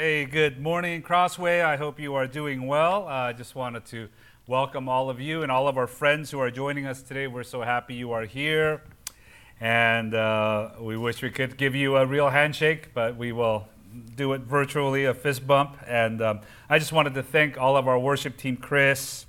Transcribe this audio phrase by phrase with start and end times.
[0.00, 1.60] Hey, good morning, Crossway.
[1.60, 3.08] I hope you are doing well.
[3.08, 4.08] Uh, I just wanted to
[4.46, 7.26] welcome all of you and all of our friends who are joining us today.
[7.26, 8.80] We're so happy you are here.
[9.60, 13.66] And uh, we wish we could give you a real handshake, but we will
[14.14, 15.76] do it virtually, a fist bump.
[15.84, 16.40] And um,
[16.70, 19.26] I just wanted to thank all of our worship team Chris,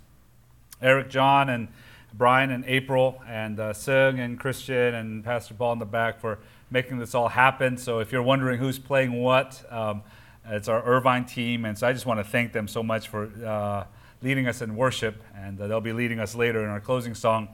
[0.83, 1.69] Eric, John, and
[2.13, 6.37] Brian, and April, and uh, Sung, and Christian, and Pastor Paul in the back for
[6.69, 7.75] making this all happen.
[7.75, 10.03] So if you're wondering who's playing what, um,
[10.49, 11.65] it's our Irvine team.
[11.65, 13.85] And so I just want to thank them so much for uh,
[14.21, 17.49] leading us in worship, and uh, they'll be leading us later in our closing song.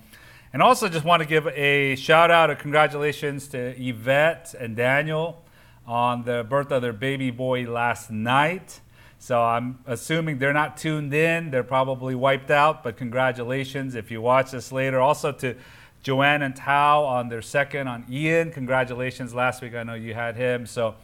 [0.54, 5.44] And also, just want to give a shout out, a congratulations to Yvette and Daniel
[5.86, 8.80] on the birth of their baby boy last night.
[9.20, 11.52] So I'm assuming they're not tuned in.
[11.52, 15.00] They're probably wiped out, but congratulations if you watch this later.
[15.00, 15.56] Also to
[16.04, 18.52] Joanne and Tao on their second on Ian.
[18.52, 19.34] Congratulations.
[19.34, 20.66] Last week I know you had him.
[20.66, 20.96] So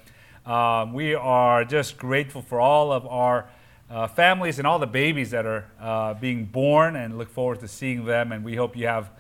[0.46, 3.48] um, we are just grateful for all of our
[3.92, 7.68] uh, families and all the babies that are uh, being born and look forward to
[7.68, 8.32] seeing them.
[8.32, 9.12] And we hope you have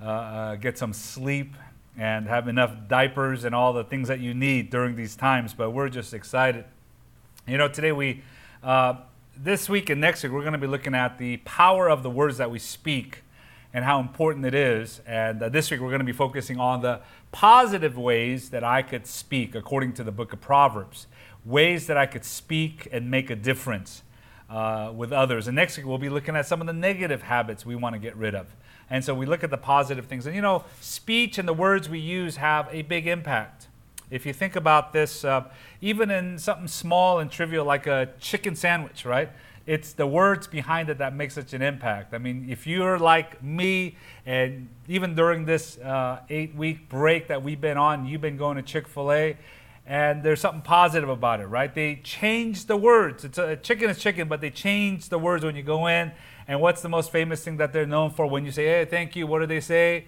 [0.00, 1.54] uh, uh, get some sleep
[1.96, 5.54] and have enough diapers and all the things that you need during these times.
[5.54, 6.64] But we're just excited.
[7.46, 8.22] You know, today we,
[8.62, 8.94] uh,
[9.36, 12.10] this week and next week, we're going to be looking at the power of the
[12.10, 13.22] words that we speak
[13.76, 15.02] and how important it is.
[15.06, 18.80] And uh, this week we're going to be focusing on the positive ways that I
[18.80, 21.06] could speak according to the book of Proverbs,
[21.44, 24.02] ways that I could speak and make a difference
[24.48, 25.46] uh, with others.
[25.46, 27.98] And next week, we'll be looking at some of the negative habits we want to
[27.98, 28.46] get rid of.
[28.88, 30.24] And so we look at the positive things.
[30.24, 33.68] And you know, speech and the words we use have a big impact.
[34.08, 35.50] If you think about this, uh,
[35.82, 39.28] even in something small and trivial like a chicken sandwich, right?
[39.66, 42.14] It's the words behind it that make such an impact.
[42.14, 47.42] I mean, if you're like me, and even during this uh, eight week break that
[47.42, 49.36] we've been on, you've been going to Chick fil A,
[49.84, 51.74] and there's something positive about it, right?
[51.74, 53.24] They change the words.
[53.24, 56.12] It's a chicken is chicken, but they change the words when you go in.
[56.46, 59.16] And what's the most famous thing that they're known for when you say, "Hey, thank
[59.16, 59.26] you"?
[59.26, 60.06] What do they say?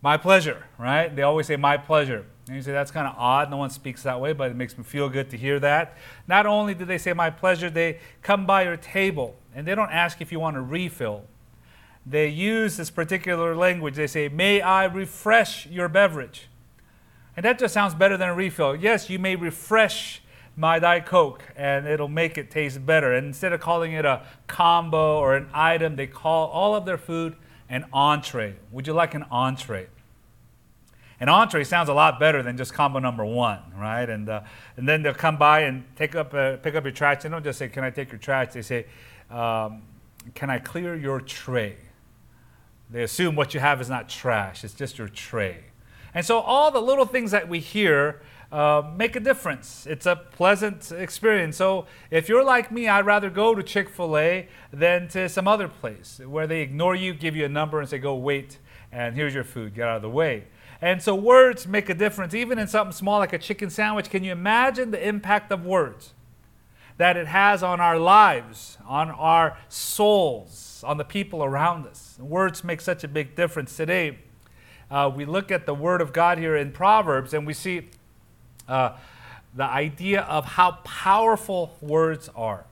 [0.00, 1.14] My pleasure, right?
[1.14, 2.24] They always say my pleasure.
[2.46, 3.50] And you say that's kind of odd.
[3.50, 5.96] No one speaks that way, but it makes me feel good to hear that.
[6.28, 9.90] Not only do they say my pleasure, they come by your table and they don't
[9.90, 11.24] ask if you want a refill.
[12.04, 13.96] They use this particular language.
[13.96, 16.48] They say, "May I refresh your beverage?"
[17.36, 18.76] And that just sounds better than a refill.
[18.76, 20.22] Yes, you may refresh
[20.56, 23.12] my Diet Coke and it'll make it taste better.
[23.12, 26.96] And instead of calling it a combo or an item, they call all of their
[26.96, 27.36] food
[27.68, 28.54] an entree.
[28.70, 29.88] Would you like an entree?
[31.18, 34.08] An entree sounds a lot better than just combo number one, right?
[34.08, 34.42] And, uh,
[34.76, 37.22] and then they'll come by and take up, uh, pick up your trash.
[37.22, 38.52] They don't just say, Can I take your trash?
[38.52, 38.86] They say,
[39.30, 39.82] um,
[40.34, 41.76] Can I clear your tray?
[42.90, 45.64] They assume what you have is not trash, it's just your tray.
[46.14, 48.20] And so all the little things that we hear
[48.52, 49.86] uh, make a difference.
[49.86, 51.56] It's a pleasant experience.
[51.56, 55.48] So if you're like me, I'd rather go to Chick fil A than to some
[55.48, 58.58] other place where they ignore you, give you a number, and say, go wait,
[58.92, 60.44] and here's your food, get out of the way.
[60.80, 64.10] And so words make a difference, even in something small like a chicken sandwich.
[64.10, 66.12] Can you imagine the impact of words
[66.98, 72.18] that it has on our lives, on our souls, on the people around us?
[72.18, 74.18] Words make such a big difference today
[74.90, 77.88] uh, we look at the Word of God here in Proverbs and we see
[78.68, 78.92] uh,
[79.54, 82.64] the idea of how powerful words are,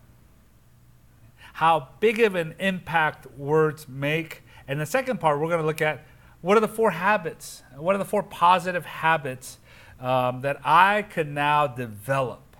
[1.54, 4.43] how big of an impact words make.
[4.69, 6.04] And the second part, we're going to look at
[6.44, 7.62] what are the four habits?
[7.75, 9.59] What are the four positive habits
[9.99, 12.59] um, that I could now develop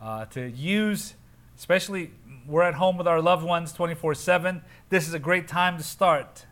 [0.00, 1.14] uh, to use,
[1.56, 2.10] especially
[2.48, 4.60] we're at home with our loved ones 24 7.
[4.88, 6.46] This is a great time to start.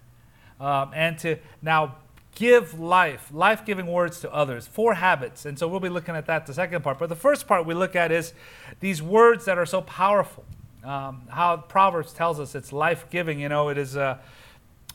[0.60, 1.96] Um, and to now
[2.36, 5.46] give life, life giving words to others, four habits.
[5.46, 7.00] And so we'll be looking at that the second part.
[7.00, 8.32] But the first part we look at is
[8.78, 10.44] these words that are so powerful.
[10.84, 13.40] Um, how Proverbs tells us it's life giving.
[13.40, 14.18] You know, it is uh,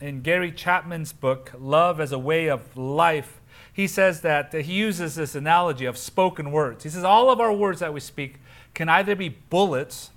[0.01, 3.39] in Gary Chapman's book, Love as a Way of Life.
[3.71, 6.83] He says that he uses this analogy of spoken words.
[6.83, 8.39] He says all of our words that we speak
[8.73, 10.11] can either be bullets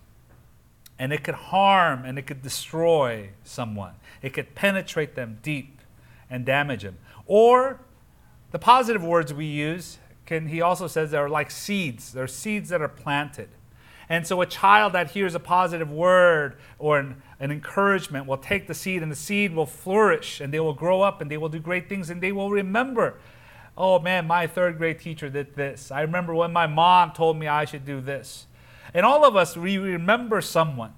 [0.98, 5.81] and it could harm and it could destroy someone, it could penetrate them deep
[6.28, 6.98] and damage them.
[7.26, 7.81] Or
[8.50, 12.12] the positive words we use can, he also says, are like seeds.
[12.12, 13.48] They're seeds that are planted.
[14.08, 18.67] And so a child that hears a positive word or an, an, encouragement will take
[18.67, 21.49] the seed, and the seed will flourish, and they will grow up, and they will
[21.49, 23.19] do great things, and they will remember.
[23.76, 25.90] Oh man, my third grade teacher did this.
[25.90, 28.46] I remember when my mom told me I should do this.
[28.93, 30.94] And all of us, we remember someone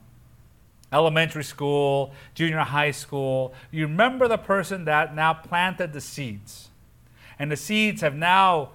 [0.92, 3.54] elementary school, junior high school.
[3.70, 6.70] You remember the person that now planted the seeds.
[7.38, 8.70] And the seeds have now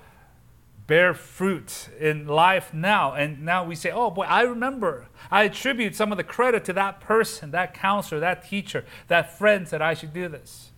[0.88, 3.14] bear fruit in life now.
[3.14, 5.08] And now we say, oh boy, I remember.
[5.32, 9.68] I attribute some of the credit to that person, that counselor, that teacher, that friend
[9.68, 10.72] said I should do this.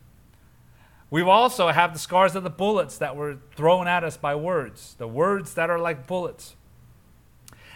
[1.09, 4.95] We've also have the scars of the bullets that were thrown at us by words,
[4.97, 6.55] the words that are like bullets.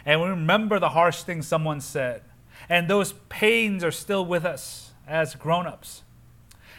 [0.06, 2.24] And we remember the harsh things someone said.
[2.68, 6.04] And those pains are still with us as grown ups.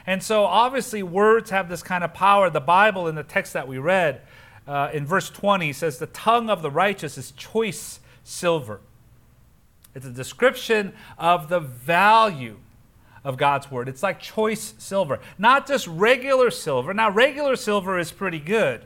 [0.06, 2.50] And so, obviously, words have this kind of power.
[2.50, 4.22] The Bible, in the text that we read,
[4.66, 8.80] uh, in verse 20, says, The tongue of the righteous is choice silver.
[9.94, 12.58] It's a description of the value
[13.24, 13.88] of God's word.
[13.88, 16.92] It's like choice silver, not just regular silver.
[16.94, 18.84] Now, regular silver is pretty good,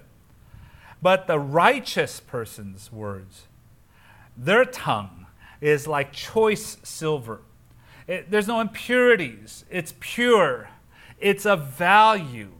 [1.00, 3.44] but the righteous person's words,
[4.36, 5.26] their tongue
[5.60, 7.40] is like choice silver.
[8.06, 10.68] It, there's no impurities, it's pure,
[11.18, 12.52] it's of value,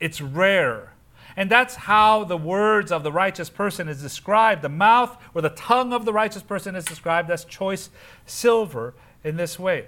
[0.00, 0.93] it's rare.
[1.36, 4.62] And that's how the words of the righteous person is described.
[4.62, 7.90] The mouth or the tongue of the righteous person is described as choice
[8.26, 9.86] silver in this way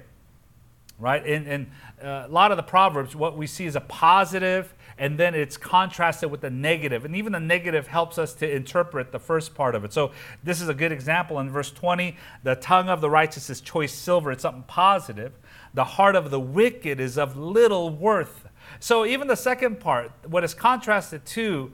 [0.99, 1.27] right?
[1.27, 1.67] In, in
[2.03, 5.57] uh, a lot of the Proverbs, what we see is a positive, and then it's
[5.57, 7.05] contrasted with the negative.
[7.05, 9.93] And even the negative helps us to interpret the first part of it.
[9.93, 13.61] So this is a good example in verse 20 the tongue of the righteous is
[13.61, 15.33] choice silver, it's something positive.
[15.75, 18.49] The heart of the wicked is of little worth.
[18.81, 21.73] So even the second part, what is contrasted to,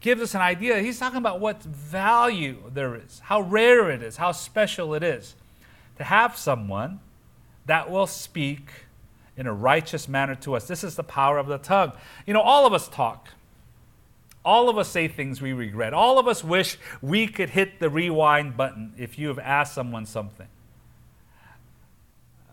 [0.00, 0.80] gives us an idea.
[0.80, 5.34] He's talking about what value there is, how rare it is, how special it is
[5.96, 7.00] to have someone
[7.66, 8.70] that will speak
[9.36, 10.66] in a righteous manner to us.
[10.66, 11.92] This is the power of the tongue.
[12.26, 13.28] You know, all of us talk.
[14.44, 15.92] All of us say things we regret.
[15.92, 20.06] All of us wish we could hit the rewind button if you have asked someone
[20.06, 20.46] something.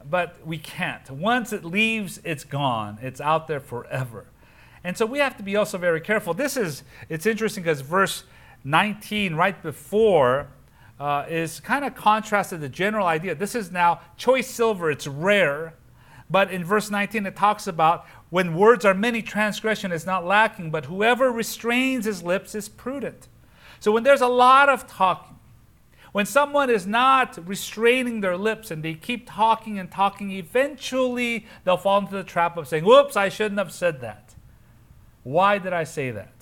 [0.10, 1.10] But we can't.
[1.10, 3.00] Once it leaves, it's gone.
[3.02, 4.28] It's out there forever.
[4.84, 6.34] And so we have to be also very careful.
[6.34, 8.24] This is, it's interesting because verse
[8.63, 10.48] 19, right before,
[11.00, 13.36] uh, is kind of contrasted the general idea.
[13.36, 15.74] This is now choice silver, it's rare.
[16.30, 20.72] But in verse 19, it talks about when words are many, transgression is not lacking,
[20.72, 23.28] but whoever restrains his lips is prudent.
[23.80, 25.35] So when there's a lot of talking,
[26.16, 31.76] when someone is not restraining their lips and they keep talking and talking, eventually they'll
[31.76, 34.34] fall into the trap of saying, Whoops, I shouldn't have said that.
[35.24, 36.36] Why did I say that?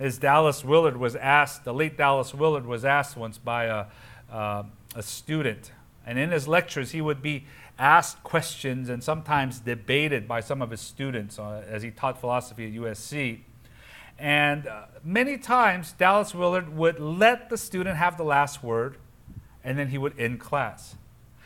[0.00, 3.86] as Dallas Willard was asked, the late Dallas Willard was asked once by a,
[4.28, 4.64] uh,
[4.96, 5.70] a student.
[6.04, 7.46] And in his lectures, he would be
[7.78, 12.66] asked questions and sometimes debated by some of his students uh, as he taught philosophy
[12.66, 13.40] at USC.
[14.18, 18.96] And uh, many times, Dallas Willard would let the student have the last word,
[19.62, 20.96] and then he would end class.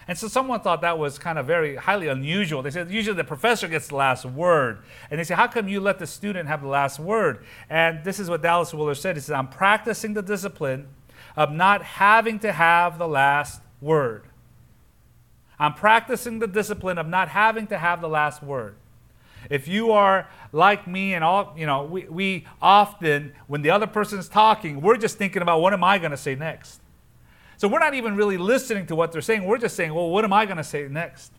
[0.08, 2.62] And so someone thought that was kind of very highly unusual.
[2.62, 4.82] They said usually the professor gets the last word.
[5.10, 7.44] And they say, How come you let the student have the last word?
[7.70, 9.16] And this is what Dallas Willard said.
[9.16, 10.88] He said, I'm practicing the discipline
[11.36, 14.24] of not having to have the last word.
[15.58, 18.74] I'm practicing the discipline of not having to have the last word.
[19.50, 23.86] If you are like me and all, you know, we, we often, when the other
[23.86, 26.80] person's talking, we're just thinking about what am I going to say next?
[27.56, 29.44] So we're not even really listening to what they're saying.
[29.44, 31.32] We're just saying, well, what am I going to say next?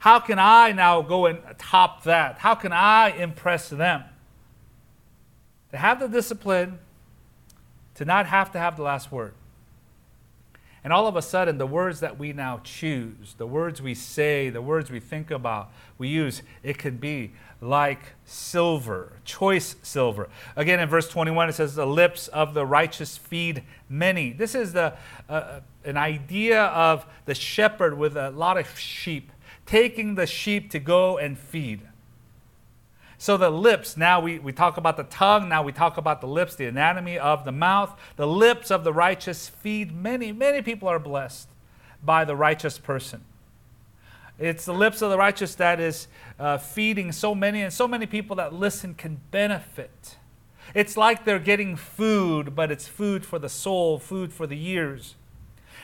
[0.00, 2.38] How can I now go and top that?
[2.38, 4.04] How can I impress them?
[5.70, 6.78] To have the discipline
[7.94, 9.34] to not have to have the last word.
[10.84, 14.50] And all of a sudden, the words that we now choose, the words we say,
[14.50, 20.28] the words we think about, we use, it could be like silver, choice silver.
[20.56, 24.34] Again, in verse 21, it says, The lips of the righteous feed many.
[24.34, 24.92] This is the,
[25.26, 29.32] uh, an idea of the shepherd with a lot of sheep,
[29.64, 31.80] taking the sheep to go and feed.
[33.18, 36.26] So the lips, now we, we talk about the tongue, now we talk about the
[36.26, 37.98] lips, the anatomy of the mouth.
[38.16, 40.32] The lips of the righteous feed many.
[40.32, 41.48] Many people are blessed
[42.04, 43.24] by the righteous person.
[44.38, 48.06] It's the lips of the righteous that is uh, feeding so many, and so many
[48.06, 50.16] people that listen can benefit.
[50.74, 55.14] It's like they're getting food, but it's food for the soul, food for the ears.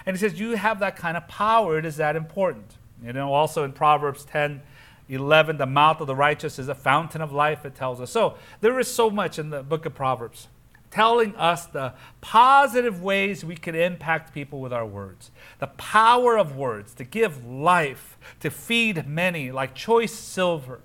[0.05, 1.79] And he says, You have that kind of power.
[1.79, 2.77] It is that important.
[3.05, 4.63] You know, also in Proverbs 10
[5.11, 8.11] 11, the mouth of the righteous is a fountain of life, it tells us.
[8.11, 10.49] So there is so much in the book of Proverbs
[10.91, 15.31] telling us the positive ways we can impact people with our words.
[15.59, 20.81] The power of words to give life, to feed many, like choice silver.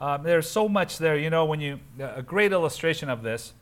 [0.00, 1.16] Um, there's so much there.
[1.16, 3.54] You know, when you, a great illustration of this,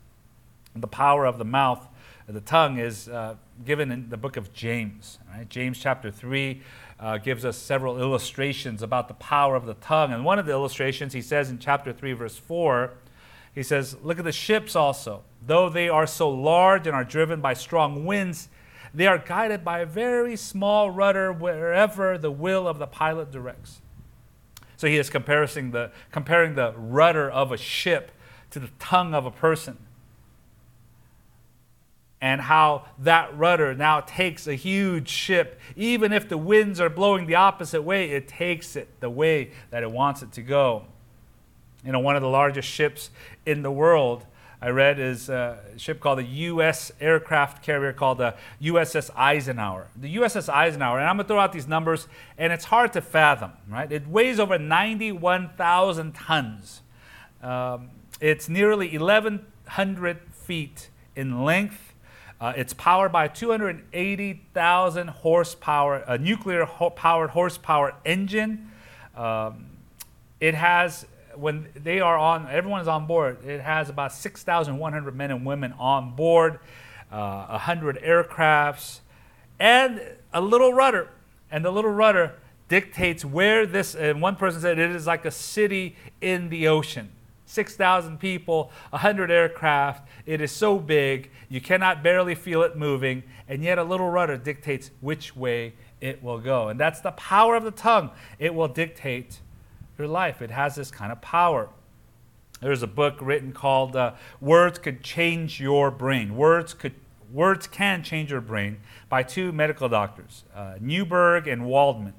[0.75, 1.87] the power of the mouth,
[2.27, 3.35] the tongue, is uh,
[3.65, 5.19] given in the book of James.
[5.33, 5.47] Right?
[5.47, 6.61] James chapter 3
[7.03, 10.13] uh, gives us several illustrations about the power of the tongue.
[10.13, 12.93] And one of the illustrations he says in chapter 3, verse 4,
[13.53, 15.23] He says, Look at the ships also.
[15.45, 18.47] Though they are so large and are driven by strong winds,
[18.93, 23.81] they are guided by a very small rudder wherever the will of the pilot directs.
[24.77, 28.13] So he is comparing the, comparing the rudder of a ship
[28.51, 29.77] to the tongue of a person.
[32.23, 35.59] And how that rudder now takes a huge ship.
[35.75, 39.83] Even if the winds are blowing the opposite way, it takes it the way that
[39.83, 40.85] it wants it to go.
[41.83, 43.09] You know, one of the largest ships
[43.45, 44.25] in the world
[44.61, 46.93] I read is a ship called the U.S.
[47.01, 49.87] aircraft carrier called the USS Eisenhower.
[49.93, 53.01] The USS Eisenhower, and I'm going to throw out these numbers, and it's hard to
[53.01, 53.91] fathom, right?
[53.91, 56.81] It weighs over 91,000 tons.
[57.41, 57.89] Um,
[58.21, 61.92] it's nearly 1,100 feet in length.
[62.41, 68.71] Uh, it's powered by a 280,000 horsepower, a nuclear ho- powered horsepower engine.
[69.15, 69.67] Um,
[70.39, 73.43] it has when they are on, everyone is on board.
[73.45, 76.59] It has about 6,100 men and women on board,
[77.11, 78.99] uh, 100 aircrafts,
[79.59, 80.01] and
[80.33, 81.09] a little rudder.
[81.51, 82.35] And the little rudder
[82.67, 87.11] dictates where this, and one person said it is like a city in the ocean.
[87.53, 90.07] 6,000 people, 100 aircraft.
[90.25, 94.37] It is so big, you cannot barely feel it moving, and yet a little rudder
[94.37, 96.69] dictates which way it will go.
[96.69, 98.09] And that's the power of the tongue.
[98.39, 99.39] It will dictate
[99.97, 100.41] your life.
[100.41, 101.69] It has this kind of power.
[102.59, 106.35] There's a book written called uh, Words Could Change Your Brain.
[106.35, 106.93] Words, could,
[107.31, 108.79] words can change your brain
[109.09, 112.13] by two medical doctors, uh, Newberg and Waldman.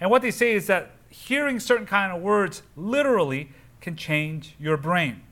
[0.00, 3.50] And what they say is that hearing certain kind of words literally
[3.82, 5.22] can change your brain.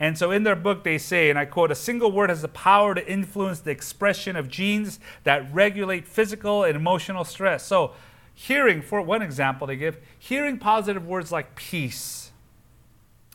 [0.00, 2.48] And so in their book, they say, and I quote, a single word has the
[2.48, 7.66] power to influence the expression of genes that regulate physical and emotional stress.
[7.66, 7.92] So
[8.32, 12.30] hearing, for one example they give, hearing positive words like peace,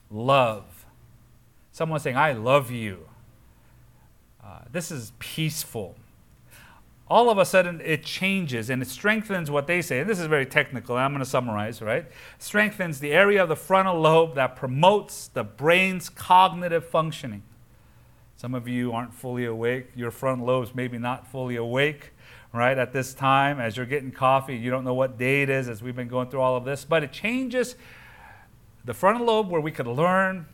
[0.10, 0.86] love.
[1.72, 3.10] Someone saying, I love you.
[4.44, 5.96] Uh, this is peaceful.
[7.13, 10.00] All of a sudden, it changes and it strengthens what they say.
[10.00, 12.08] And this is very technical, I'm going to summarize, right?
[12.39, 17.43] Strengthens the area of the frontal lobe that promotes the brain's cognitive functioning.
[18.36, 19.91] Some of you aren't fully awake.
[19.96, 22.13] Your frontal lobes maybe not fully awake
[22.51, 24.55] right, at this time as you're getting coffee.
[24.55, 26.84] You don't know what day it is as we've been going through all of this,
[26.84, 27.75] but it changes
[28.86, 30.48] the frontal lobe where we could learn,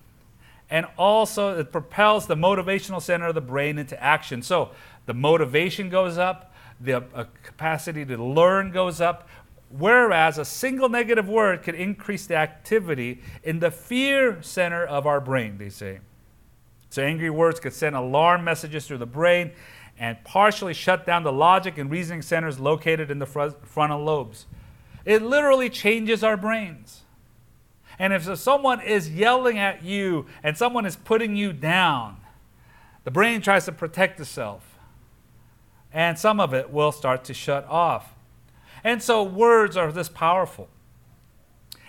[0.69, 4.41] and also it propels the motivational center of the brain into action.
[4.41, 4.71] So
[5.07, 6.48] the motivation goes up,
[6.79, 9.27] the uh, capacity to learn goes up,
[9.69, 15.19] whereas a single negative word can increase the activity in the fear center of our
[15.19, 15.99] brain, they say.
[16.89, 19.51] So angry words could send alarm messages through the brain
[19.99, 24.45] and partially shut down the logic and reasoning centers located in the frontal lobes.
[25.05, 27.01] It literally changes our brains.
[27.99, 32.17] And if someone is yelling at you and someone is putting you down,
[33.03, 34.68] the brain tries to protect itself.
[35.93, 38.13] And some of it will start to shut off.
[38.83, 40.69] And so words are this powerful.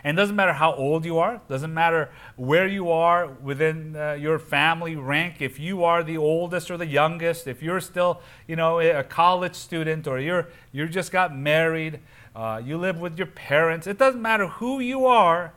[0.03, 4.13] And it doesn't matter how old you are, doesn't matter where you are within uh,
[4.15, 8.57] your family rank, if you are the oldest or the youngest, if you're still, you
[8.57, 12.01] know, a college student or you're you just got married,
[12.35, 15.53] uh, you live with your parents, it doesn't matter who you are,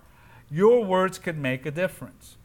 [0.51, 2.35] your words can make a difference.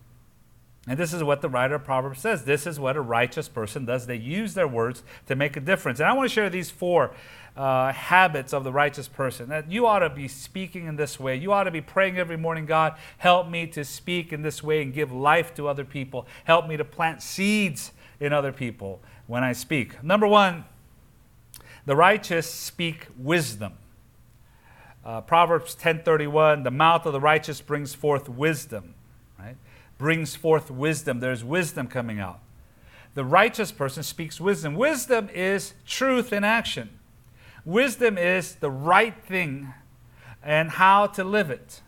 [0.89, 2.45] And this is what the writer of Proverbs says.
[2.45, 4.07] This is what a righteous person does.
[4.07, 6.01] They use their words to make a difference.
[6.01, 7.11] And I want to share these four
[7.59, 9.51] uh, habits of the righteous person.
[9.51, 11.37] That you ought to be speaking in this way.
[11.37, 14.81] You ought to be praying every morning, God, help me to speak in this way
[14.81, 16.27] and give life to other people.
[16.45, 20.03] Help me to plant seeds in other people when I speak.
[20.03, 20.65] Number one,
[21.85, 23.75] the righteous speak wisdom.
[25.05, 28.95] Uh, Proverbs 10:31, the mouth of the righteous brings forth wisdom?
[29.99, 31.21] Brings forth wisdom.
[31.21, 32.41] There's wisdom coming out.
[33.15, 34.75] The righteous person speaks wisdom.
[34.75, 36.91] Wisdom is truth in action.
[37.65, 39.75] Wisdom is the right thing
[40.43, 41.83] and how to live it.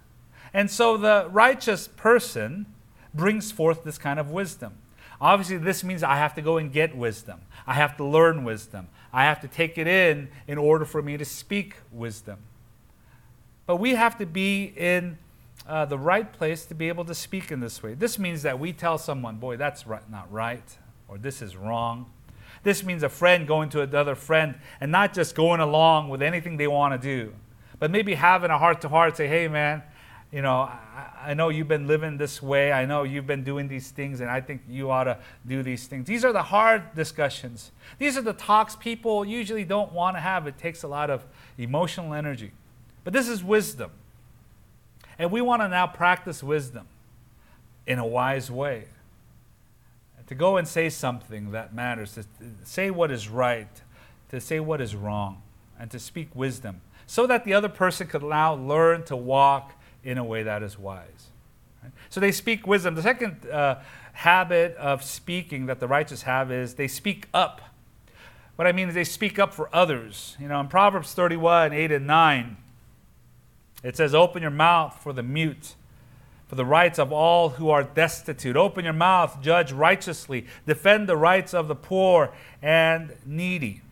[0.52, 2.67] And so the righteous person
[3.14, 4.75] brings forth this kind of wisdom.
[5.21, 7.43] Obviously, this means I have to go and get wisdom.
[7.67, 8.88] I have to learn wisdom.
[9.12, 12.38] I have to take it in in order for me to speak wisdom.
[13.67, 15.19] But we have to be in
[15.67, 17.95] uh, the right place to be able to speak in this way.
[17.95, 22.07] This means that we tell someone, boy, that's right, not right, or this is wrong.
[22.62, 26.57] This means a friend going to another friend and not just going along with anything
[26.57, 27.35] they want to do,
[27.79, 29.83] but maybe having a heart to heart say, hey, man,
[30.33, 32.71] you know, I, I, know you've been living this way.
[32.71, 35.87] I know you've been doing these things, and I think you ought to do these
[35.88, 36.07] things.
[36.07, 37.73] These are the hard discussions.
[37.99, 40.47] These are the talks people usually don't want to have.
[40.47, 41.25] It takes a lot of
[41.59, 42.52] emotional energy.
[43.02, 43.90] But this is wisdom.
[45.21, 46.87] And we want to now practice wisdom
[47.87, 48.87] in a wise way.
[50.27, 52.25] to go and say something that matters, to
[52.65, 53.69] say what is right,
[54.31, 55.43] to say what is wrong,
[55.79, 60.17] and to speak wisdom, so that the other person could now learn to walk in
[60.17, 61.29] a way that is wise.
[62.09, 62.95] So they speak wisdom.
[62.95, 63.81] The second uh,
[64.15, 67.61] habit of speaking that the righteous have is they speak up.
[68.57, 70.39] What I mean is they speak up for others.
[70.41, 72.57] You know, in Proverbs 31, 8 and 9,
[73.83, 75.75] it says, Open your mouth for the mute,
[76.49, 78.57] for the rights of all who are destitute.
[78.57, 83.83] Open your mouth, judge righteously, defend the rights of the poor and needy.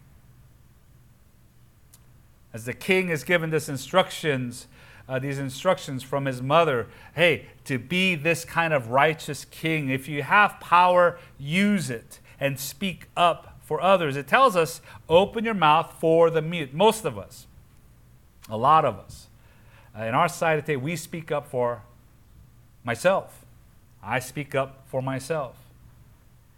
[2.53, 4.67] As the king is given this instructions,
[5.09, 9.89] uh, these instructions from his mother hey, to be this kind of righteous king.
[9.89, 14.17] If you have power, use it and speak up for others.
[14.17, 16.73] It tells us open your mouth for the mute.
[16.75, 17.47] Most of us,
[18.49, 19.28] a lot of us,
[20.07, 21.83] in our society today, we speak up for
[22.85, 23.45] myself.
[24.03, 25.57] I speak up for myself.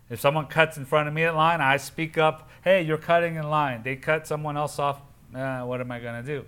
[0.09, 3.37] If someone cuts in front of me in line, I speak up, hey, you're cutting
[3.37, 3.83] in line.
[3.83, 5.01] They cut someone else off,
[5.35, 6.45] uh, what am I going to do?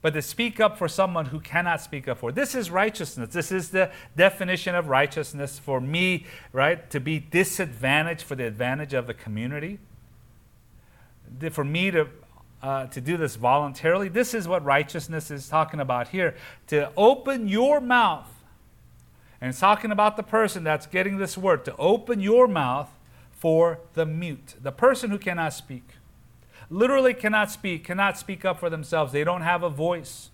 [0.00, 2.30] but to speak up for someone who cannot speak up for.
[2.30, 3.30] This is righteousness.
[3.30, 6.88] This is the definition of righteousness for me, right?
[6.90, 9.78] To be disadvantaged for the advantage of the community.
[11.50, 12.08] For me to,
[12.62, 14.08] uh, to do this voluntarily.
[14.08, 16.34] This is what righteousness is talking about here.
[16.68, 18.28] To open your mouth,
[19.40, 22.90] and it's talking about the person that's getting this word, to open your mouth
[23.30, 25.84] for the mute, the person who cannot speak
[26.70, 29.12] literally cannot speak, cannot speak up for themselves.
[29.12, 30.30] They don't have a voice.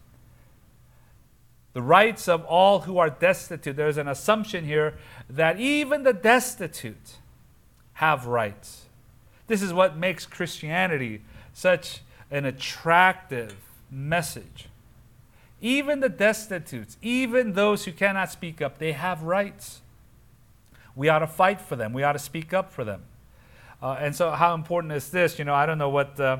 [1.73, 3.77] The rights of all who are destitute.
[3.77, 4.95] There's an assumption here
[5.29, 7.17] that even the destitute
[7.95, 8.87] have rights.
[9.47, 12.01] This is what makes Christianity such
[12.31, 13.55] an attractive
[13.91, 14.69] message.
[15.61, 19.81] Even the destitutes, even those who cannot speak up, they have rights.
[20.95, 21.93] We ought to fight for them.
[21.93, 23.03] We ought to speak up for them.
[23.83, 25.39] Uh, and so, how important is this?
[25.39, 26.39] You know, I don't know what uh,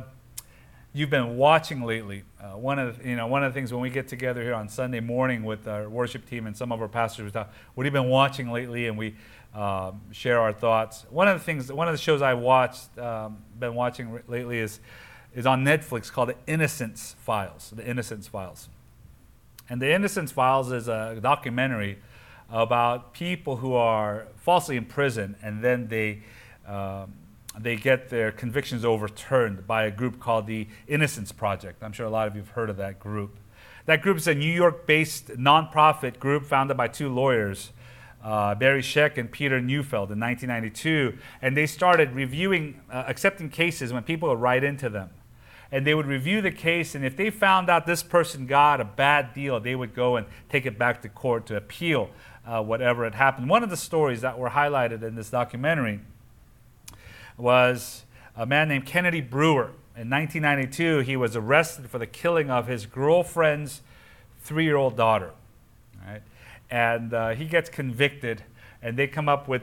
[0.93, 2.23] you've been watching lately.
[2.41, 4.55] Uh, one of the, you know one of the things when we get together here
[4.55, 7.85] on Sunday morning with our worship team and some of our pastors, we talk, what
[7.85, 9.15] have you been watching lately, and we
[9.55, 11.07] um, share our thoughts.
[11.11, 14.81] One of the things, one of the shows I watched, um, been watching lately is
[15.35, 17.73] is on Netflix called The Innocence Files.
[17.75, 18.69] The Innocence Files,
[19.69, 21.99] and The Innocence Files is a documentary
[22.51, 26.23] about people who are falsely imprisoned and then they
[26.67, 27.13] um,
[27.59, 31.83] they get their convictions overturned by a group called the Innocence Project.
[31.83, 33.39] I'm sure a lot of you have heard of that group.
[33.87, 37.71] That group is a New York based nonprofit group founded by two lawyers,
[38.23, 41.19] uh, Barry Scheck and Peter Neufeld, in 1992.
[41.43, 45.11] And they started reviewing, uh, accepting cases when people would write into them.
[45.75, 48.85] And they would review the case, and if they found out this person got a
[48.85, 52.11] bad deal, they would go and take it back to court to appeal
[52.47, 53.49] uh, whatever had happened.
[53.49, 55.99] One of the stories that were highlighted in this documentary
[57.37, 58.05] was
[58.37, 59.73] a man named Kennedy Brewer.
[59.97, 63.83] In 1992, he was arrested for the killing of his girlfriend's
[64.45, 65.33] three year old daughter.
[66.07, 66.23] Right?
[66.71, 68.45] And uh, he gets convicted,
[68.81, 69.63] and they come up with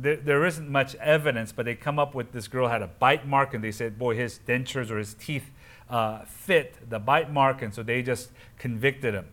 [0.00, 3.26] there, there isn't much evidence, but they come up with this girl had a bite
[3.26, 5.50] mark, and they said, boy, his dentures or his teeth
[5.90, 9.26] uh, fit the bite mark, and so they just convicted him.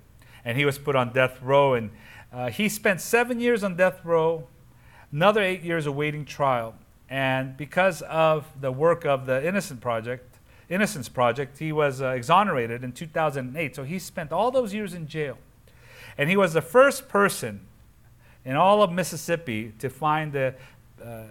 [0.43, 1.91] And he was put on death row, and
[2.33, 4.47] uh, he spent seven years on death row,
[5.11, 6.75] another eight years awaiting trial.
[7.09, 12.83] And because of the work of the Innocent Project, Innocence Project, he was uh, exonerated
[12.83, 13.75] in 2008.
[13.75, 15.37] So he spent all those years in jail.
[16.17, 17.67] And he was the first person
[18.45, 20.53] in all of Mississippi to find the,
[21.03, 21.23] uh,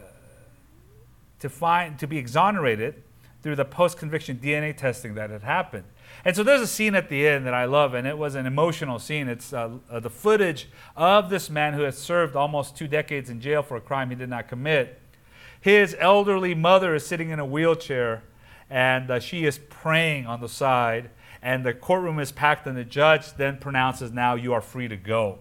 [1.38, 3.02] to find to be exonerated
[3.42, 5.84] through the post-conviction DNA testing that had happened.
[6.24, 8.46] And so there's a scene at the end that I love, and it was an
[8.46, 9.28] emotional scene.
[9.28, 13.40] It's uh, uh, the footage of this man who had served almost two decades in
[13.40, 15.00] jail for a crime he did not commit.
[15.60, 18.22] His elderly mother is sitting in a wheelchair
[18.70, 21.10] and uh, she is praying on the side.
[21.42, 24.96] And the courtroom is packed, and the judge then pronounces, Now you are free to
[24.96, 25.40] go.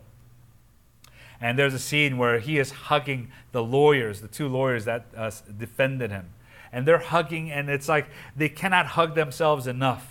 [1.44, 5.30] And there's a scene where he is hugging the lawyers, the two lawyers that uh,
[5.58, 6.30] defended him.
[6.72, 10.10] And they're hugging, and it's like they cannot hug themselves enough.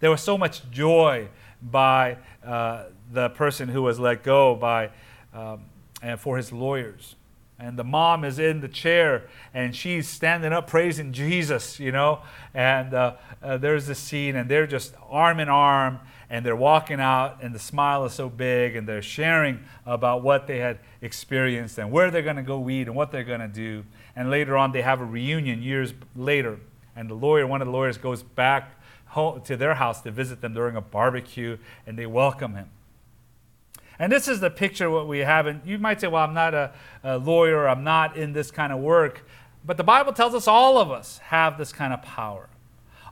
[0.00, 1.28] There was so much joy
[1.62, 4.90] by uh, the person who was let go by,
[5.34, 5.66] um,
[6.02, 7.14] and for his lawyers
[7.58, 12.20] and the mom is in the chair and she's standing up praising Jesus, you know.
[12.52, 17.00] And uh, uh, there's this scene, and they're just arm in arm, and they're walking
[17.00, 21.78] out, and the smile is so big, and they're sharing about what they had experienced
[21.78, 23.84] and where they're going to go eat and what they're going to do.
[24.16, 26.58] And later on, they have a reunion years later,
[26.96, 28.70] and the lawyer, one of the lawyers, goes back
[29.06, 32.68] home to their house to visit them during a barbecue, and they welcome him.
[33.98, 35.46] And this is the picture what we have.
[35.46, 38.72] And you might say, well, I'm not a, a lawyer, I'm not in this kind
[38.72, 39.26] of work.
[39.64, 42.48] But the Bible tells us all of us have this kind of power.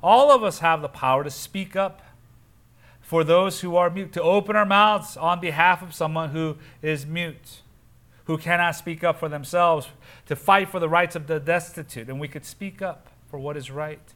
[0.03, 2.03] All of us have the power to speak up
[3.12, 7.05] for those who are mute, to open our mouths on behalf of someone who is
[7.05, 7.61] mute,
[8.25, 9.87] who cannot speak up for themselves,
[10.25, 12.09] to fight for the rights of the destitute.
[12.09, 14.14] And we could speak up for what is right.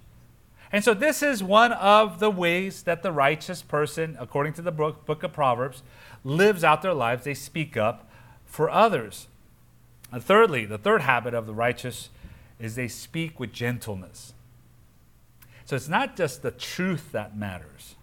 [0.72, 4.72] And so, this is one of the ways that the righteous person, according to the
[4.72, 5.82] book, book of Proverbs,
[6.24, 7.24] lives out their lives.
[7.24, 8.10] They speak up
[8.46, 9.28] for others.
[10.10, 12.08] And thirdly, the third habit of the righteous
[12.58, 14.32] is they speak with gentleness.
[15.66, 17.95] So, it's not just the truth that matters,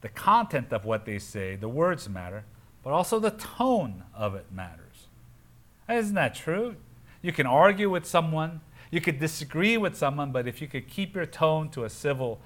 [0.00, 2.44] the content of what they say, the words matter,
[2.82, 5.08] but also the tone of it matters.
[5.88, 6.76] Isn't that true?
[7.22, 8.60] You can argue with someone
[8.90, 12.40] you could disagree with someone, but if you could keep your tone to a civil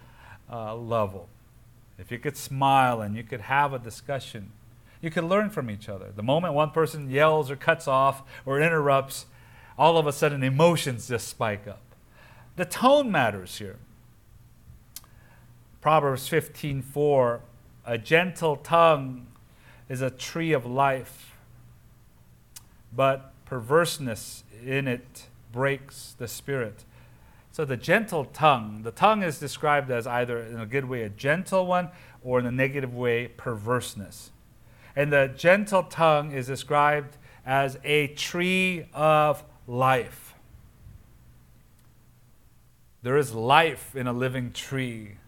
[0.51, 1.29] uh, level,
[1.99, 4.53] if you could smile and you could have a discussion,
[5.01, 6.13] you could learn from each other.
[6.15, 9.27] The moment one person yells or cuts off or interrupts,
[9.79, 11.83] all of a sudden emotions just spike up.
[12.57, 13.79] The tone matters here.
[15.85, 17.41] Proverbs 15:4
[17.85, 19.27] A gentle tongue
[19.87, 21.37] is a tree of life,
[22.91, 26.87] but perverseness in it breaks the spirit.
[27.53, 31.11] So the gentle tongue, the tongue is described as either in a good way a
[31.11, 31.91] gentle one
[32.23, 34.31] or in a negative way perverseness.
[34.97, 40.35] And the gentle tongue is described as a tree of life.
[43.03, 45.19] There is life in a living tree.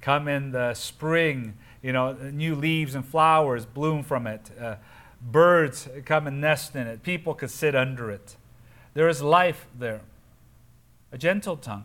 [0.00, 4.50] Come in the spring, you know, new leaves and flowers bloom from it.
[4.60, 4.76] Uh,
[5.20, 7.02] birds come and nest in it.
[7.02, 8.36] People could sit under it.
[8.94, 10.00] There is life there,
[11.12, 11.84] a gentle tongue.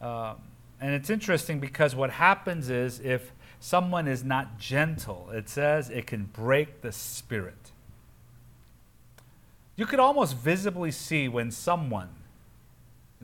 [0.00, 0.34] Uh,
[0.80, 6.06] and it's interesting because what happens is if someone is not gentle, it says it
[6.06, 7.72] can break the spirit.
[9.76, 12.10] You could almost visibly see when someone's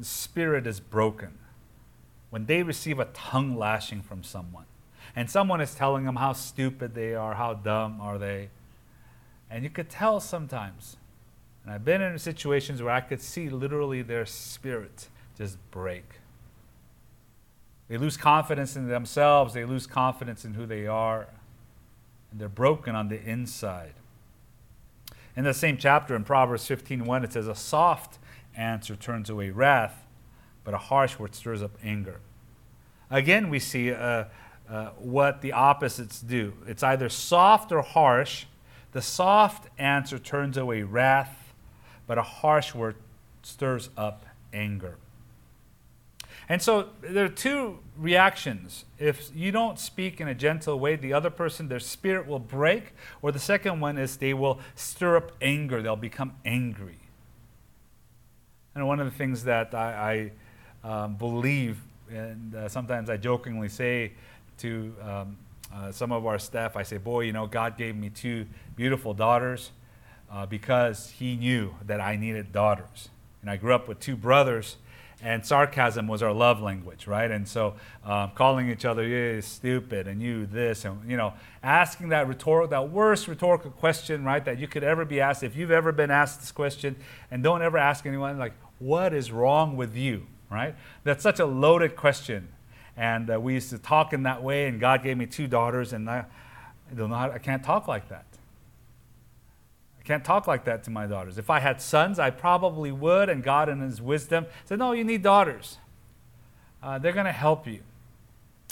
[0.01, 1.39] spirit is broken,
[2.31, 4.67] when they receive a tongue lashing from someone,
[5.15, 8.49] and someone is telling them how stupid they are, how dumb are they.
[9.51, 10.97] And you could tell sometimes
[11.65, 16.05] and I've been in situations where I could see literally their spirit just break.
[17.89, 21.27] They lose confidence in themselves, they lose confidence in who they are,
[22.31, 23.95] and they're broken on the inside.
[25.37, 28.19] In the same chapter in Proverbs 15:1 it says a soft
[28.57, 30.05] answer turns away wrath,
[30.65, 32.21] but a harsh word stirs up anger.
[33.11, 34.25] Again, we see uh,
[34.69, 36.53] uh, what the opposites do.
[36.67, 38.45] It's either soft or harsh.
[38.93, 41.55] The soft answer turns away wrath,
[42.07, 42.97] but a harsh word
[43.43, 44.97] stirs up anger.
[46.49, 48.85] And so there are two reactions.
[48.99, 52.93] If you don't speak in a gentle way, the other person, their spirit will break.
[53.23, 56.99] Or the second one is they will stir up anger, they'll become angry.
[58.75, 60.33] And one of the things that I, I
[60.85, 61.79] um, believe,
[62.11, 64.13] and uh, sometimes I jokingly say
[64.59, 65.37] to um,
[65.73, 69.15] uh, some of our staff, I say, Boy, you know, God gave me two beautiful
[69.15, 69.71] daughters
[70.31, 73.09] uh, because he knew that I needed daughters.
[73.41, 74.77] And I grew up with two brothers,
[75.23, 77.31] and sarcasm was our love language, right?
[77.31, 82.11] And so um, calling each other, you stupid, and you this, and you know, asking
[82.11, 85.43] that rhetorical, that worst rhetorical question, right, that you could ever be asked.
[85.43, 86.97] If you've ever been asked this question,
[87.31, 90.75] and don't ever ask anyone, like, what is wrong with you, right?
[91.05, 92.49] That's such a loaded question.
[92.97, 95.93] And uh, we used to talk in that way, and God gave me two daughters,
[95.93, 96.27] and I,
[96.91, 98.27] I don't know how, I can't talk like that.
[99.99, 101.39] I can't talk like that to my daughters.
[101.39, 105.05] If I had sons, I probably would, and God, in His wisdom, said, No, you
[105.05, 105.79] need daughters.
[106.83, 107.81] Uh, they're going to help you.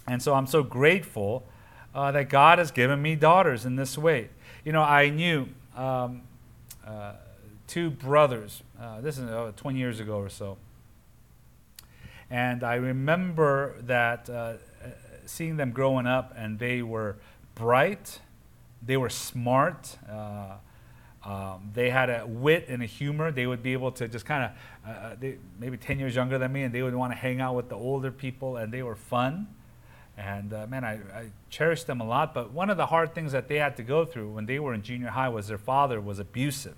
[0.07, 1.45] And so I'm so grateful
[1.95, 4.31] uh, that God has given me daughters in this way.
[4.65, 6.23] You know, I knew um,
[6.87, 7.13] uh,
[7.67, 10.57] two brothers, uh, this is uh, 20 years ago or so.
[12.31, 14.55] And I remember that uh,
[15.27, 17.17] seeing them growing up, and they were
[17.55, 18.21] bright,
[18.85, 19.97] they were smart.
[21.25, 23.31] Um, they had a wit and a humor.
[23.31, 24.51] They would be able to just kind of,
[24.89, 27.55] uh, uh maybe 10 years younger than me, and they would want to hang out
[27.55, 29.49] with the older people, and they were fun.
[30.19, 32.35] And uh, man, I, I cherished them a lot.
[32.35, 34.75] But one of the hard things that they had to go through when they were
[34.75, 36.77] in junior high was their father was abusive.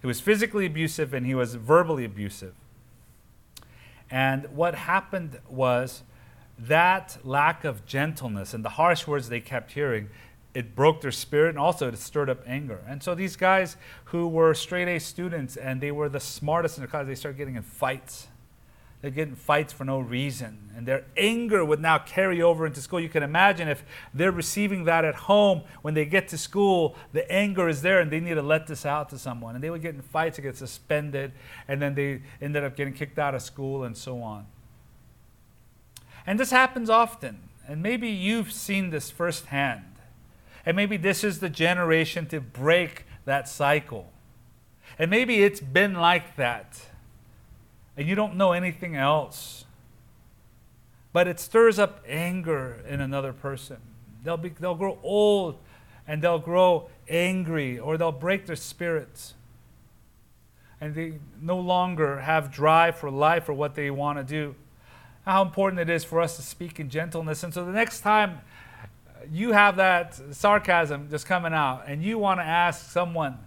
[0.00, 2.54] He was physically abusive and he was verbally abusive.
[4.10, 6.02] And what happened was
[6.58, 10.08] that lack of gentleness and the harsh words they kept hearing
[10.54, 12.80] it broke their spirit and also it stirred up anger.
[12.88, 16.82] And so these guys who were straight A students and they were the smartest in
[16.82, 18.28] their class, they started getting in fights.
[19.00, 20.70] They'd get in fights for no reason.
[20.76, 22.98] And their anger would now carry over into school.
[22.98, 27.30] You can imagine if they're receiving that at home, when they get to school, the
[27.30, 29.54] anger is there and they need to let this out to someone.
[29.54, 31.32] And they would get in fights, and get suspended,
[31.68, 34.46] and then they ended up getting kicked out of school and so on.
[36.26, 37.48] And this happens often.
[37.68, 39.84] And maybe you've seen this firsthand.
[40.66, 44.12] And maybe this is the generation to break that cycle.
[44.98, 46.80] And maybe it's been like that
[47.98, 49.64] and you don't know anything else.
[51.12, 53.78] But it stirs up anger in another person.
[54.22, 55.58] They'll, be, they'll grow old
[56.06, 59.34] and they'll grow angry or they'll break their spirits.
[60.80, 64.54] And they no longer have drive for life or what they want to do.
[65.24, 67.42] How important it is for us to speak in gentleness.
[67.42, 68.42] And so the next time
[69.28, 73.38] you have that sarcasm just coming out and you want to ask someone,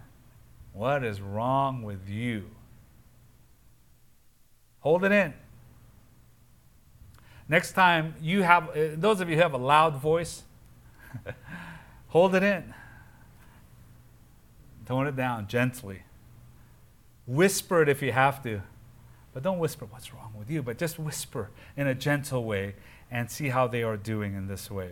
[0.74, 2.50] What is wrong with you?
[4.82, 5.32] Hold it in.
[7.48, 10.42] Next time you have, uh, those of you who have a loud voice,
[12.08, 12.74] hold it in.
[14.86, 16.02] Tone it down gently.
[17.26, 18.62] Whisper it if you have to.
[19.32, 22.74] But don't whisper what's wrong with you, but just whisper in a gentle way
[23.10, 24.90] and see how they are doing in this way.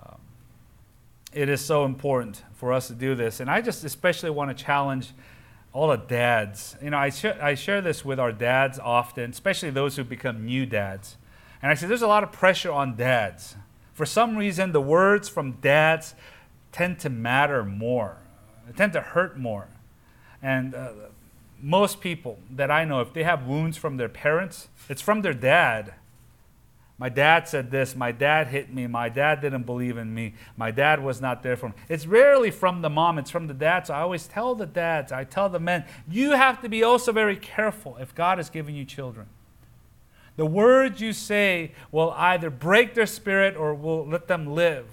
[0.00, 0.18] Um,
[1.32, 3.40] it is so important for us to do this.
[3.40, 5.10] And I just especially want to challenge
[5.74, 6.76] all the dads.
[6.80, 10.46] You know, I, sh- I share this with our dads often, especially those who become
[10.46, 11.16] new dads.
[11.60, 13.56] And I say there's a lot of pressure on dads.
[13.92, 16.14] For some reason, the words from dads
[16.72, 18.18] tend to matter more,
[18.66, 19.68] they tend to hurt more.
[20.40, 20.90] And uh,
[21.60, 25.34] most people that I know, if they have wounds from their parents, it's from their
[25.34, 25.94] dad.
[26.96, 27.96] My dad said this.
[27.96, 28.86] My dad hit me.
[28.86, 30.34] My dad didn't believe in me.
[30.56, 31.74] My dad was not there for me.
[31.88, 33.86] It's rarely from the mom, it's from the dad.
[33.86, 37.10] So I always tell the dads, I tell the men, you have to be also
[37.10, 39.26] very careful if God has given you children.
[40.36, 44.86] The words you say will either break their spirit or will let them live.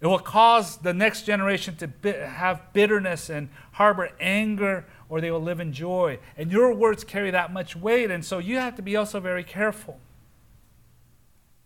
[0.00, 5.42] It will cause the next generation to have bitterness and harbor anger or they will
[5.42, 6.18] live in joy.
[6.38, 8.10] And your words carry that much weight.
[8.10, 10.00] And so you have to be also very careful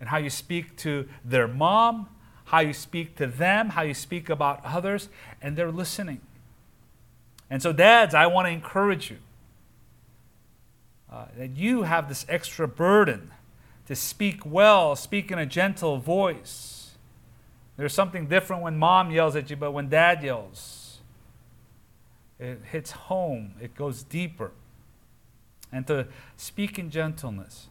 [0.01, 2.09] in how you speak to their mom,
[2.47, 5.09] how you speak to them, how you speak about others,
[5.41, 6.21] and they're listening.
[7.49, 9.19] And so, dads, I want to encourage you
[11.13, 13.31] uh, that you have this extra burden
[13.87, 16.97] to speak well, speak in a gentle voice.
[17.77, 20.86] There's something different when mom yells at you, but when dad yells,
[22.39, 24.53] it hits home, it goes deeper.
[25.73, 27.69] And to speak in gentleness.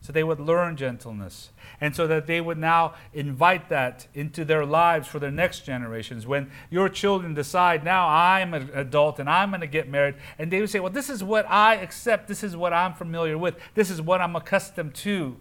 [0.00, 1.48] So they would learn gentleness.
[1.80, 6.26] And so that they would now invite that into their lives for their next generations.
[6.26, 10.50] When your children decide, now I'm an adult and I'm going to get married, and
[10.50, 13.56] they would say, well, this is what I accept, this is what I'm familiar with,
[13.74, 15.38] this is what I'm accustomed to.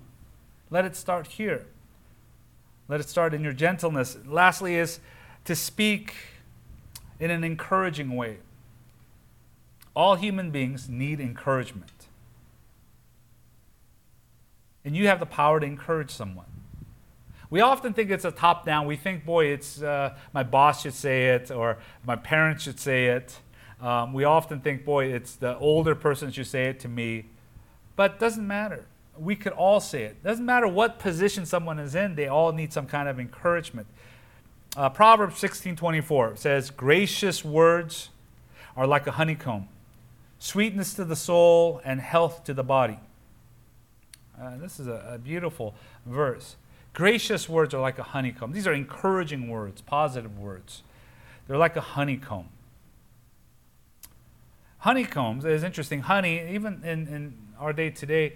[0.70, 1.66] Let it start here.
[2.88, 4.18] Let it start in your gentleness.
[4.26, 5.02] Lastly, is
[5.44, 6.16] to speak
[7.24, 8.36] in an encouraging way.
[9.96, 12.08] All human beings need encouragement.
[14.84, 16.48] And you have the power to encourage someone.
[17.50, 18.88] We often think it's a top down.
[18.88, 23.06] We think, boy, it's uh, my boss should say it or my parents should say
[23.06, 23.40] it.
[23.80, 27.28] Um, we often think, boy, it's the older person should say it to me.
[27.96, 28.84] But it doesn't matter.
[29.18, 30.22] We could all say it.
[30.24, 33.88] Doesn't matter what position someone is in, they all need some kind of encouragement.
[34.76, 38.10] Uh, Proverbs 16:24 says, "Gracious words
[38.76, 39.68] are like a honeycomb,
[40.40, 43.00] sweetness to the soul and health to the body."
[44.40, 46.56] Uh, this is a, a beautiful verse.
[46.94, 48.52] Gracious words are like a honeycomb.
[48.52, 50.82] These are encouraging words, positive words.
[51.48, 52.50] They're like a honeycomb.
[54.80, 56.02] Honeycombs is interesting.
[56.02, 58.34] Honey, even in, in our day today,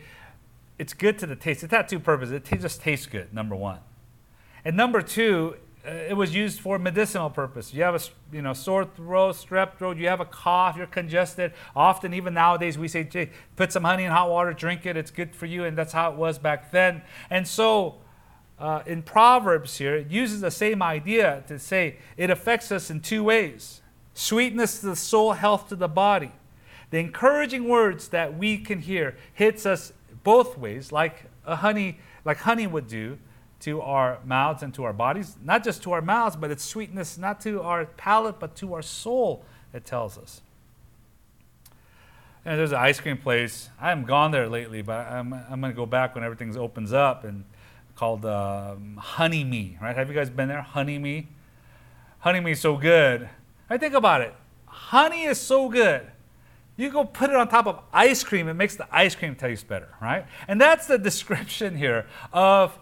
[0.78, 1.64] it's good to the taste.
[1.64, 2.34] It's not two purposes.
[2.34, 3.80] It just tastes good, number one.
[4.64, 5.56] And number two,
[5.88, 7.74] it was used for medicinal purpose.
[7.74, 11.54] You have a you know sore throat, strep throat, you have a cough, you're congested.
[11.76, 14.98] Often, even nowadays, we say, put some honey in hot water, drink it.
[14.98, 17.04] It's good for you, and that's how it was back then.
[17.30, 17.96] And so,
[18.60, 23.00] uh, in Proverbs here, it uses the same idea to say it affects us in
[23.00, 23.82] two ways:
[24.14, 26.34] sweetness to the soul, health to the body.
[26.90, 32.38] The encouraging words that we can hear hits us both ways, like a honey, like
[32.40, 33.20] honey would do
[33.62, 35.36] to our mouths and to our bodies.
[35.44, 38.82] Not just to our mouths, but it's sweetness not to our palate, but to our
[38.82, 39.44] soul,
[39.74, 40.42] it tells us.
[42.46, 43.70] And there's an ice cream place.
[43.80, 46.94] I haven't gone there lately, but I'm, I'm going to go back when everything opens
[46.94, 47.44] up and
[47.96, 49.96] called um, Honeymee, right?
[49.96, 50.66] Have you guys been there?
[50.74, 51.26] Honeymee?
[52.20, 53.30] Honey Me is so good.
[53.70, 54.34] I think about it.
[54.66, 56.08] Honey is so good
[56.78, 59.68] You go put it on top of ice cream, it makes the ice cream taste
[59.68, 60.26] better, right?
[60.48, 62.78] And that's the description here of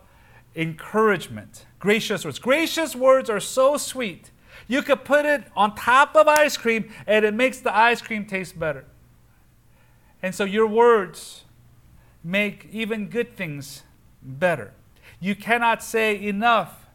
[0.55, 1.65] encouragement.
[1.79, 2.39] Gracious words.
[2.39, 4.31] Gracious words are so sweet.
[4.67, 8.25] You could put it on top of ice cream and it makes the ice cream
[8.25, 8.85] taste better.
[10.23, 11.43] And so your words
[12.23, 13.83] make even good things
[14.23, 14.73] better.
[15.19, 16.87] You cannot say enough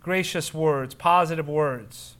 [0.00, 2.16] gracious words, positive words.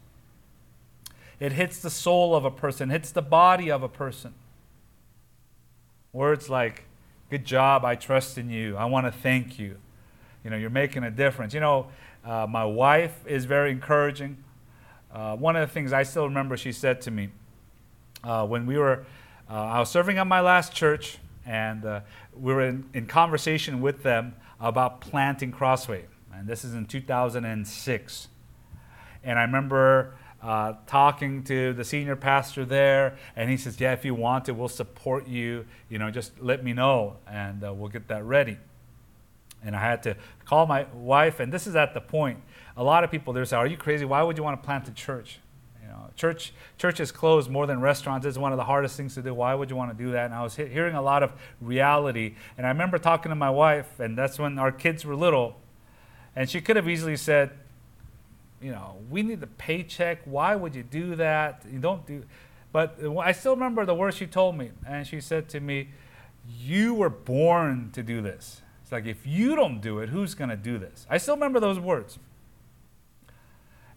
[1.40, 4.34] It hits the soul of a person, hits the body of a person.
[6.12, 6.84] Words like,
[7.30, 9.78] good job, I trust in you, I want to thank you.
[10.44, 11.54] You know, you're making a difference.
[11.54, 11.86] You know,
[12.24, 14.42] uh, my wife is very encouraging.
[15.12, 17.28] Uh, one of the things I still remember she said to me
[18.24, 19.04] uh, when we were,
[19.50, 22.00] uh, I was serving at my last church, and uh,
[22.34, 26.06] we were in, in conversation with them about planting Crossway.
[26.32, 28.28] And this is in 2006.
[29.24, 34.04] And I remember uh, talking to the senior pastor there, and he says, "Yeah, if
[34.04, 35.66] you want to, we'll support you.
[35.88, 38.58] You know, just let me know, and uh, we'll get that ready."
[39.64, 42.40] And I had to call my wife, and this is at the point.
[42.76, 44.04] A lot of people there say, "Are you crazy?
[44.04, 45.38] Why would you want to plant a church?"
[45.80, 48.26] You know, church church is closed more than restaurants.
[48.26, 49.34] It's one of the hardest things to do.
[49.34, 50.26] Why would you want to do that?
[50.26, 53.50] And I was he- hearing a lot of reality, and I remember talking to my
[53.50, 55.60] wife, and that's when our kids were little,
[56.34, 57.50] and she could have easily said,
[58.60, 60.20] you know, we need the paycheck.
[60.24, 61.64] Why would you do that?
[61.70, 62.24] You don't do.
[62.72, 65.90] But I still remember the words she told me, and she said to me,
[66.48, 68.62] "You were born to do this."
[68.92, 71.06] It's like if you don't do it, who's going to do this?
[71.08, 72.18] I still remember those words.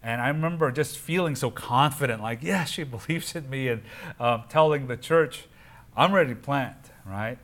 [0.02, 3.82] And I remember just feeling so confident, like, yeah, she believes in me, and
[4.18, 5.48] um, telling the church,
[5.94, 7.36] I'm ready to plant, right?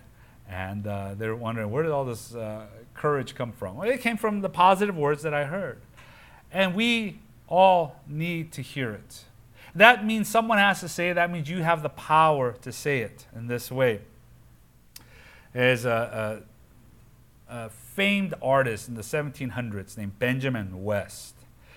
[0.48, 3.76] And uh, they're wondering, where did all this uh, courage come from?
[3.76, 5.78] Well, it came from the positive words that I heard.
[6.50, 9.24] And we all need to hear it.
[9.74, 11.14] That means someone has to say it.
[11.14, 14.00] That means you have the power to say it in this way.
[15.52, 16.51] There's a, a,
[17.52, 21.34] a famed artist in the 1700s named Benjamin West.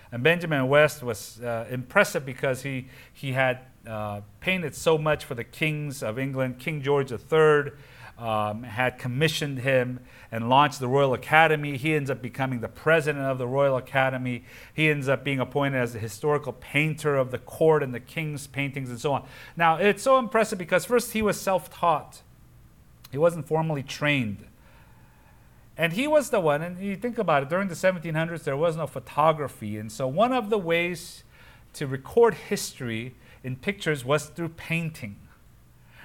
[0.09, 5.35] And Benjamin West was uh, impressive because he, he had uh, painted so much for
[5.35, 6.59] the kings of England.
[6.59, 7.73] King George III
[8.17, 9.99] um, had commissioned him
[10.31, 11.75] and launched the Royal Academy.
[11.75, 14.45] He ends up becoming the president of the Royal Academy.
[14.73, 18.47] He ends up being appointed as the historical painter of the court and the king's
[18.47, 19.27] paintings and so on.
[19.57, 22.21] Now, it's so impressive because first he was self taught,
[23.11, 24.45] he wasn't formally trained.
[25.77, 28.77] And he was the one, and you think about it, during the 1700s, there was
[28.77, 29.77] no photography.
[29.77, 31.23] And so, one of the ways
[31.73, 35.17] to record history in pictures was through painting.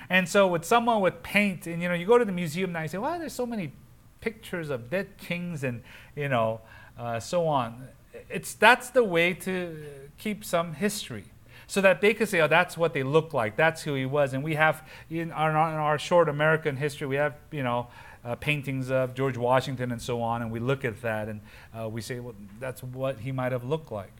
[0.09, 2.83] And so, with someone with paint, and you know, you go to the museum now,
[2.83, 3.73] you say, "Why there's so many
[4.21, 5.83] pictures of dead kings and
[6.17, 6.61] you know,
[6.99, 7.89] uh, so on?"
[8.29, 9.85] It's that's the way to
[10.19, 11.27] keep some history,
[11.69, 13.55] so that they could say, "Oh, that's what they look like.
[13.55, 17.17] That's who he was." And we have in our, in our short American history, we
[17.17, 17.87] have you know.
[18.23, 21.41] Uh, paintings of George Washington and so on, and we look at that and
[21.75, 24.13] uh, we say, well, that's what he might have looked like.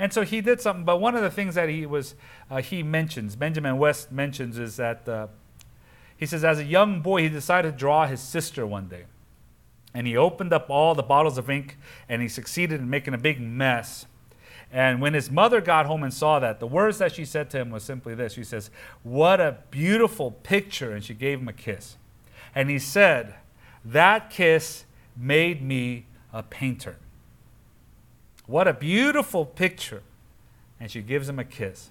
[0.00, 0.84] And so he did something.
[0.84, 2.16] But one of the things that he was
[2.50, 5.28] uh, he mentions, Benjamin West mentions, is that uh,
[6.16, 9.04] he says as a young boy he decided to draw his sister one day,
[9.94, 11.76] and he opened up all the bottles of ink
[12.08, 14.06] and he succeeded in making a big mess.
[14.72, 17.58] And when his mother got home and saw that, the words that she said to
[17.58, 18.32] him was simply this.
[18.32, 18.70] She says,
[19.02, 21.96] "What a beautiful picture!" And she gave him a kiss.
[22.54, 23.34] And he said,
[23.84, 24.84] "That kiss
[25.16, 26.96] made me a painter."
[28.46, 30.02] What a beautiful picture.
[30.80, 31.90] And she gives him a kiss.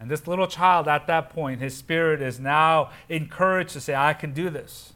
[0.00, 4.12] And this little child, at that point, his spirit is now encouraged to say, I
[4.14, 4.92] can do this.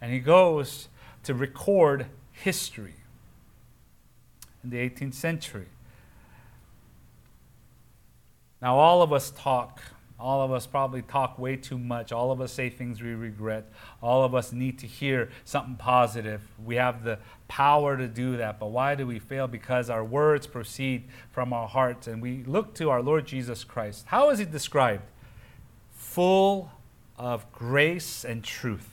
[0.00, 0.88] And he goes
[1.22, 2.96] to record history
[4.62, 5.68] in the 18th century.
[8.60, 9.80] Now, all of us talk
[10.18, 12.12] all of us probably talk way too much.
[12.12, 13.70] All of us say things we regret.
[14.00, 16.40] All of us need to hear something positive.
[16.64, 18.60] We have the power to do that.
[18.60, 19.48] But why do we fail?
[19.48, 24.04] Because our words proceed from our hearts and we look to our Lord Jesus Christ.
[24.06, 25.02] How is he described?
[25.92, 26.70] Full
[27.18, 28.88] of grace and truth.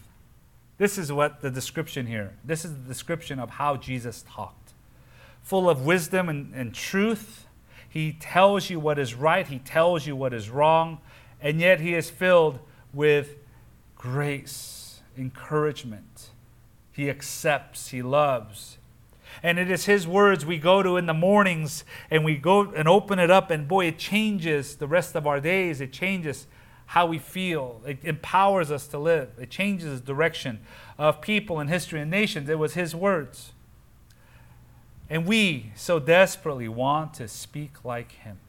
[0.79, 2.33] This is what the description here.
[2.43, 4.73] This is the description of how Jesus talked.
[5.43, 7.45] Full of wisdom and, and truth.
[7.87, 10.99] He tells you what is right, he tells you what is wrong
[11.41, 12.59] and yet he is filled
[12.93, 13.35] with
[13.95, 16.29] grace, encouragement.
[16.91, 18.77] He accepts, he loves.
[19.43, 22.87] And it is his words we go to in the mornings and we go and
[22.87, 25.81] open it up, and boy, it changes the rest of our days.
[25.81, 26.47] It changes
[26.87, 27.81] how we feel.
[27.85, 29.29] It empowers us to live.
[29.39, 30.59] It changes the direction
[30.97, 32.49] of people and history and nations.
[32.49, 33.53] It was his words.
[35.09, 38.39] And we so desperately want to speak like him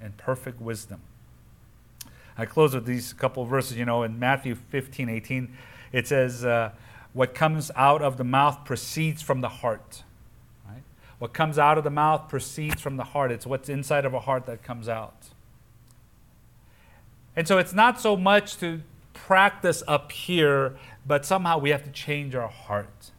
[0.00, 1.00] in perfect wisdom.
[2.40, 3.76] I close with these couple of verses.
[3.76, 5.56] You know, in Matthew 15, 18,
[5.92, 6.70] it says, uh,
[7.12, 10.04] What comes out of the mouth proceeds from the heart.
[10.66, 10.82] Right?
[11.18, 13.30] What comes out of the mouth proceeds from the heart.
[13.30, 15.28] It's what's inside of a heart that comes out.
[17.36, 18.82] And so it's not so much to
[19.12, 20.76] practice up here,
[21.06, 23.10] but somehow we have to change our heart.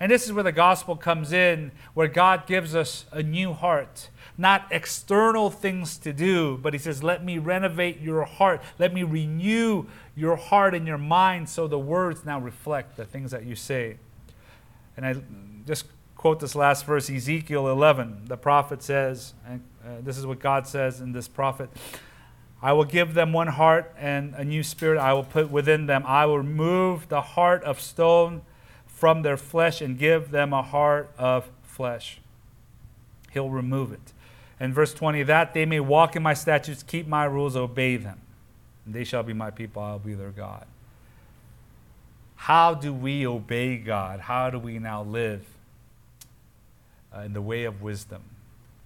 [0.00, 4.08] And this is where the gospel comes in, where God gives us a new heart.
[4.38, 8.62] Not external things to do, but He says, Let me renovate your heart.
[8.78, 13.30] Let me renew your heart and your mind so the words now reflect the things
[13.30, 13.98] that you say.
[14.96, 15.16] And I
[15.66, 18.26] just quote this last verse, Ezekiel 11.
[18.26, 21.70] The prophet says, and uh, this is what God says in this prophet
[22.62, 26.04] I will give them one heart and a new spirit I will put within them.
[26.06, 28.42] I will remove the heart of stone
[28.86, 32.20] from their flesh and give them a heart of flesh.
[33.32, 34.12] He'll remove it.
[34.60, 38.20] And verse 20, that they may walk in my statutes, keep my rules, obey them.
[38.86, 40.66] They shall be my people, I'll be their God.
[42.36, 44.20] How do we obey God?
[44.20, 45.46] How do we now live
[47.14, 48.22] uh, in the way of wisdom?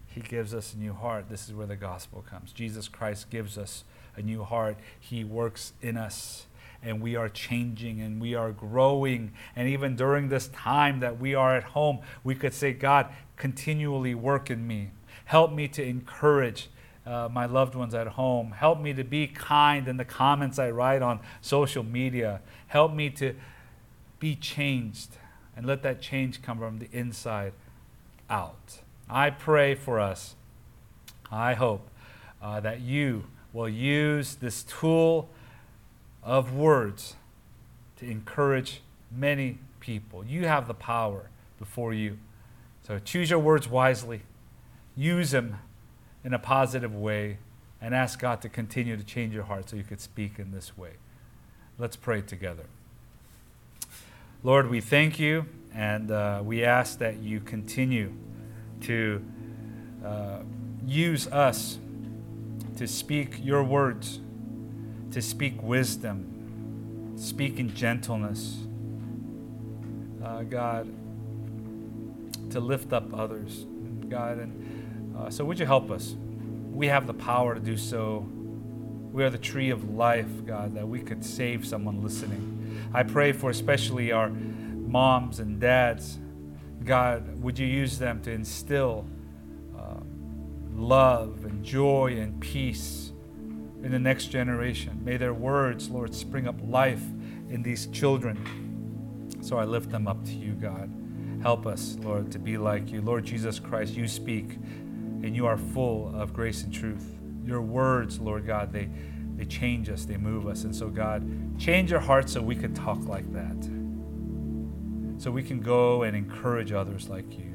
[0.08, 1.28] He gives us a new heart.
[1.30, 2.52] This is where the gospel comes.
[2.52, 3.84] Jesus Christ gives us
[4.16, 4.76] a new heart.
[5.00, 6.46] He works in us
[6.82, 9.32] and we are changing and we are growing.
[9.54, 14.14] And even during this time that we are at home, we could say, God, continually
[14.14, 14.90] work in me.
[15.26, 16.68] Help me to encourage
[17.04, 18.52] uh, my loved ones at home.
[18.52, 22.40] Help me to be kind in the comments I write on social media.
[22.68, 23.34] Help me to
[24.18, 25.10] be changed
[25.56, 27.52] and let that change come from the inside
[28.28, 28.80] out.
[29.08, 30.34] I pray for us.
[31.30, 31.88] I hope
[32.42, 35.28] uh, that you will use this tool
[36.22, 37.14] of words
[37.96, 40.24] to encourage many people.
[40.24, 42.18] You have the power before you.
[42.86, 44.22] So choose your words wisely,
[44.96, 45.58] use them
[46.24, 47.38] in a positive way,
[47.80, 50.76] and ask God to continue to change your heart so you could speak in this
[50.76, 50.92] way.
[51.78, 52.64] Let's pray together.
[54.42, 58.12] Lord, we thank you and uh, we ask that you continue
[58.82, 59.22] to
[60.04, 60.38] uh,
[60.86, 61.78] use us
[62.76, 64.20] to speak your words
[65.16, 68.58] to speak wisdom, speak in gentleness.
[70.22, 70.86] Uh, God,
[72.50, 73.64] to lift up others,
[74.10, 74.36] God.
[74.36, 74.75] And
[75.18, 76.16] uh, so, would you help us?
[76.70, 78.26] We have the power to do so.
[79.12, 82.90] We are the tree of life, God, that we could save someone listening.
[82.92, 86.18] I pray for especially our moms and dads.
[86.84, 89.06] God, would you use them to instill
[89.76, 90.00] uh,
[90.74, 93.12] love and joy and peace
[93.82, 95.00] in the next generation.
[95.04, 97.02] May their words, Lord, spring up life
[97.48, 99.38] in these children.
[99.40, 100.90] So I lift them up to you, God.
[101.42, 103.00] Help us, Lord, to be like you.
[103.00, 104.58] Lord Jesus Christ, you speak,
[105.22, 107.16] and you are full of grace and truth.
[107.44, 108.88] Your words, Lord God, they,
[109.36, 110.64] they change us, they move us.
[110.64, 113.70] And so, God, change our hearts so we can talk like that.
[115.18, 117.52] So we can go and encourage others like you.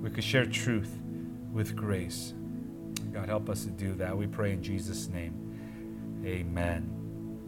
[0.00, 0.98] We can share truth
[1.52, 2.34] with grace.
[3.12, 4.16] God, help us to do that.
[4.16, 6.22] We pray in Jesus' name.
[6.24, 7.01] Amen.